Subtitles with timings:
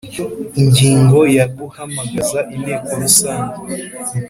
[0.61, 3.71] Ingingo ya guhamagaza inteko rusange